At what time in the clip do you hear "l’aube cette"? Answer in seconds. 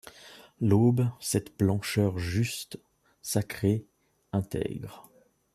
0.59-1.59